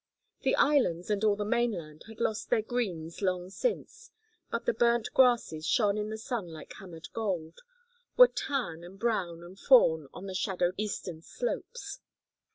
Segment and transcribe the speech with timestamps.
[0.41, 4.09] The Islands and all the mainland had lost their greens long since,
[4.49, 7.59] but the burnt grasses shone in the sun like hammered gold;
[8.17, 11.99] were tan and brown and fawn on the shadowed eastern slopes.